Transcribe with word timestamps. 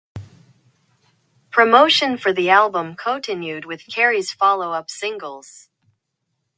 Promotion 1.51 2.17
for 2.17 2.33
the 2.33 2.49
album 2.49 2.95
continued 2.95 3.65
with 3.65 3.85
Carey's 3.85 4.31
follow 4.31 4.71
up 4.71 4.89
singles. 4.89 5.69